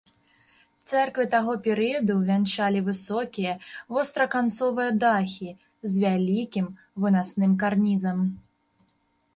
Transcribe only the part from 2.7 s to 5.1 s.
высокія востраканцовыя